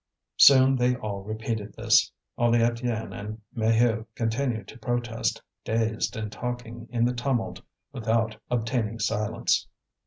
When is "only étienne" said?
2.35-3.13